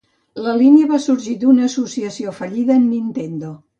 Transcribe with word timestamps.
La 0.45 0.53
línia 0.61 0.87
va 0.93 0.99
sorgir 1.03 1.35
d'una 1.43 1.67
associació 1.67 2.33
fallida 2.39 2.79
amb 2.81 2.95
Nintendo. 2.95 3.53